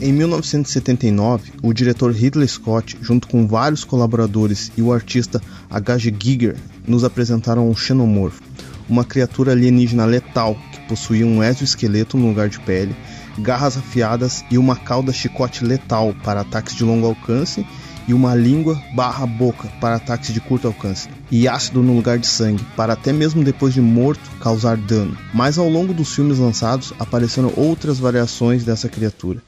[0.00, 6.14] Em 1979, o diretor Ridley Scott, junto com vários colaboradores e o artista H.G.
[6.18, 8.42] Giger, nos apresentaram o Xenomorfo,
[8.88, 12.96] uma criatura alienígena letal que possuía um exoesqueleto no lugar de pele,
[13.38, 17.66] garras afiadas e uma cauda chicote letal para ataques de longo alcance
[18.10, 22.26] e uma língua barra boca para ataques de curto alcance, e ácido no lugar de
[22.26, 25.16] sangue, para até mesmo depois de morto causar dano.
[25.32, 29.40] Mas ao longo dos filmes lançados apareceram outras variações dessa criatura.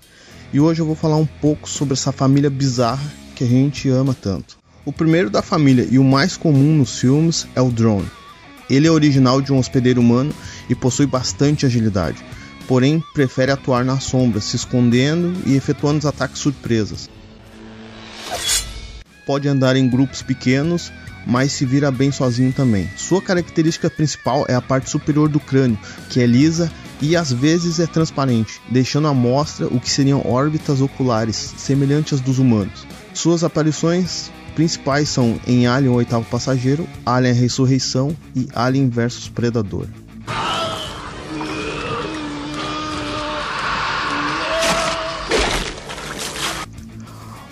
[0.53, 3.03] E hoje eu vou falar um pouco sobre essa família bizarra
[3.35, 4.57] que a gente ama tanto.
[4.85, 8.09] O primeiro da família e o mais comum nos filmes é o drone.
[8.71, 10.33] Ele é original de um hospedeiro humano
[10.71, 12.25] e possui bastante agilidade,
[12.69, 17.11] porém prefere atuar nas sombras, se escondendo e efetuando ataques surpresas
[19.33, 20.93] pode andar em grupos pequenos,
[21.27, 22.87] mas se vira bem sozinho também.
[22.99, 25.79] Sua característica principal é a parte superior do crânio,
[26.11, 30.83] que é lisa e às vezes é transparente, deixando à mostra o que seriam órbitas
[30.83, 32.87] oculares semelhantes às dos humanos.
[33.15, 39.87] Suas aparições principais são em Alien o Oitavo Passageiro, Alien Ressurreição e Alien vs Predador.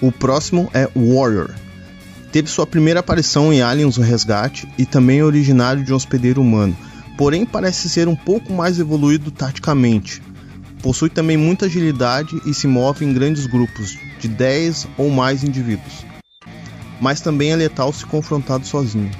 [0.03, 1.55] O próximo é Warrior.
[2.33, 6.41] Teve sua primeira aparição em Aliens o Resgate e também é originário de um hospedeiro
[6.41, 6.77] humano,
[7.19, 10.23] porém parece ser um pouco mais evoluído taticamente.
[10.81, 16.07] Possui também muita agilidade e se move em grandes grupos, de 10 ou mais indivíduos.
[17.01, 19.11] Mas também é letal se confrontado sozinho.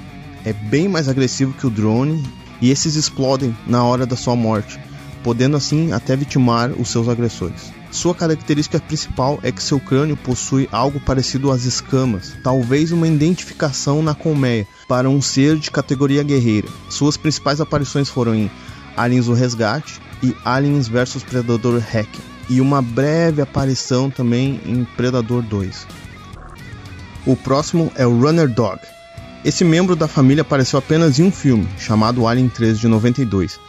[0.45, 2.23] É bem mais agressivo que o drone
[2.61, 4.79] e esses explodem na hora da sua morte,
[5.21, 7.73] podendo assim até vitimar os seus agressores.
[7.91, 14.01] Sua característica principal é que seu crânio possui algo parecido às escamas, talvez uma identificação
[14.01, 16.69] na colmeia, para um ser de categoria guerreira.
[16.89, 18.49] Suas principais aparições foram em
[18.95, 22.07] Aliens o Resgate e Aliens vs Predador Hack,
[22.49, 25.85] e uma breve aparição também em Predador 2.
[27.25, 28.79] O próximo é o Runner Dog.
[29.43, 33.59] Esse membro da família apareceu apenas em um filme, chamado Alien 3 de 92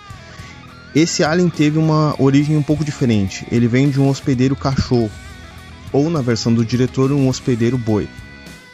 [0.95, 3.47] esse alien teve uma origem um pouco diferente.
[3.51, 5.11] Ele vem de um hospedeiro cachorro,
[5.93, 8.09] ou na versão do diretor, um hospedeiro boi.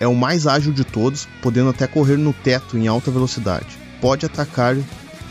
[0.00, 3.66] É o mais ágil de todos, podendo até correr no teto em alta velocidade.
[4.00, 4.76] Pode atacar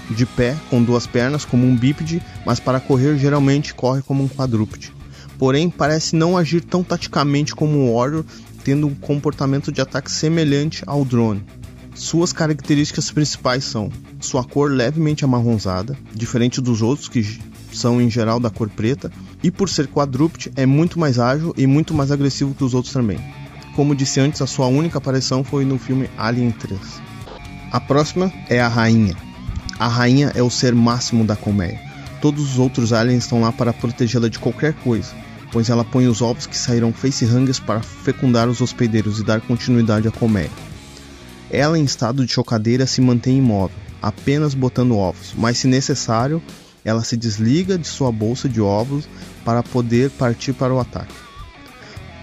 [0.09, 4.27] de pé com duas pernas como um bípede, mas para correr geralmente corre como um
[4.27, 4.93] quadrúpede.
[5.37, 8.25] Porém, parece não agir tão taticamente como o Warrior,
[8.63, 11.43] tendo um comportamento de ataque semelhante ao drone.
[11.97, 17.39] Suas características principais são sua cor levemente amarronzada, diferente dos outros que
[17.73, 21.65] são em geral da cor preta, e por ser quadrúpede é muito mais ágil e
[21.65, 23.17] muito mais agressivo que os outros também.
[23.75, 26.79] Como disse antes, a sua única aparição foi no filme Alien 3.
[27.71, 29.15] A próxima é a rainha.
[29.79, 31.81] A rainha é o ser máximo da colmeia.
[32.21, 35.15] Todos os outros aliens estão lá para protegê-la de qualquer coisa,
[35.51, 40.07] pois ela põe os ovos que sairão facehangers para fecundar os hospedeiros e dar continuidade
[40.07, 40.51] à colmeia.
[41.49, 46.41] Ela, em estado de chocadeira, se mantém imóvel, apenas botando ovos, mas se necessário,
[46.83, 49.07] ela se desliga de sua bolsa de ovos
[49.43, 51.13] para poder partir para o ataque.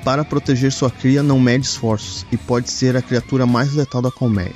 [0.05, 4.11] Para proteger sua cria, não mede esforços e pode ser a criatura mais letal da
[4.11, 4.53] colmeia.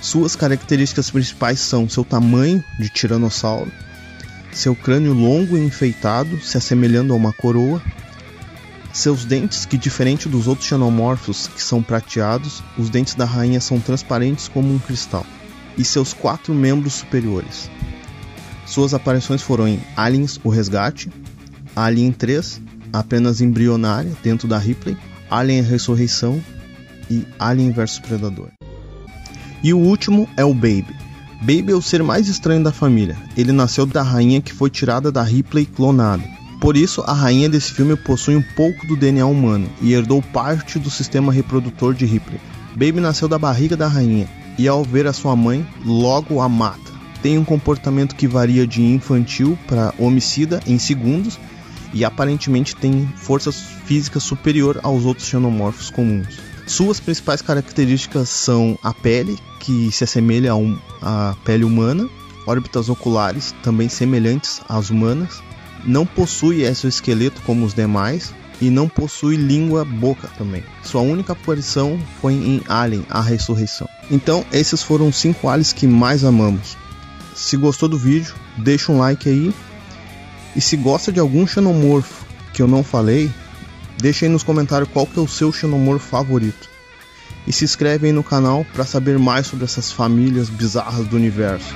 [0.00, 3.70] Suas características principais são seu tamanho de tiranossauro,
[4.52, 7.82] seu crânio longo e enfeitado, se assemelhando a uma coroa,
[8.96, 13.78] seus dentes, que diferente dos outros xenomorfos que são prateados, os dentes da rainha são
[13.78, 15.24] transparentes como um cristal.
[15.76, 17.70] E seus quatro membros superiores.
[18.64, 21.10] Suas aparições foram em Aliens: O Resgate,
[21.74, 22.60] Alien 3,
[22.92, 24.96] apenas embrionária dentro da Ripley,
[25.30, 26.42] Alien: Ressurreição
[27.10, 28.48] e Alien vs Predador.
[29.62, 30.96] E o último é o Baby.
[31.40, 33.16] Baby é o ser mais estranho da família.
[33.36, 37.72] Ele nasceu da rainha que foi tirada da Ripley clonado por isso, a rainha desse
[37.72, 42.40] filme possui um pouco do DNA humano e herdou parte do sistema reprodutor de Ripley.
[42.72, 44.28] Baby nasceu da barriga da rainha
[44.58, 46.92] e, ao ver a sua mãe, logo a mata.
[47.22, 51.38] Tem um comportamento que varia de infantil para homicida em segundos
[51.92, 56.38] e aparentemente tem força física superior aos outros xenomorfos comuns.
[56.66, 60.52] Suas principais características são a pele, que se assemelha
[61.00, 62.08] à pele humana,
[62.46, 65.42] órbitas oculares, também semelhantes às humanas,
[65.86, 70.64] não possui exoesqueleto como os demais e não possui língua boca também.
[70.82, 73.88] Sua única aparição foi em Alien, a ressurreição.
[74.10, 76.76] Então, esses foram os cinco aliens que mais amamos.
[77.34, 79.54] Se gostou do vídeo, deixa um like aí.
[80.54, 83.30] E se gosta de algum xenomorfo que eu não falei,
[83.98, 86.70] deixa aí nos comentários qual que é o seu xenomorfo favorito.
[87.46, 91.74] E se inscreve aí no canal para saber mais sobre essas famílias bizarras do universo.